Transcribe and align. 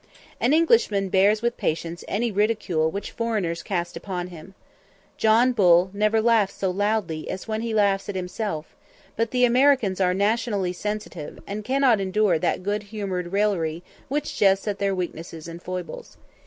An 0.39 0.51
Englishman 0.51 1.09
bears 1.09 1.43
with 1.43 1.57
patience 1.57 2.03
any 2.07 2.31
ridicule 2.31 2.89
which 2.89 3.11
foreigners 3.11 3.61
cast 3.61 3.95
upon 3.95 4.29
him. 4.29 4.55
John 5.15 5.51
Bull 5.53 5.91
never 5.93 6.19
laughs 6.23 6.55
so 6.55 6.71
loudly 6.71 7.29
as 7.29 7.47
when 7.47 7.61
he 7.61 7.71
laughs 7.71 8.09
at 8.09 8.15
himself; 8.15 8.75
but 9.15 9.29
the 9.29 9.45
Americans 9.45 10.01
are 10.01 10.15
nationally 10.15 10.73
sensitive, 10.73 11.37
and 11.45 11.63
cannot 11.63 12.01
endure 12.01 12.39
that 12.39 12.63
good 12.63 12.81
humoured 12.89 13.31
raillery 13.31 13.83
which 14.07 14.35
jests 14.35 14.67
at 14.67 14.79
their 14.79 14.95
weaknesses 14.95 15.47
and 15.47 15.61
foibles. 15.61 16.17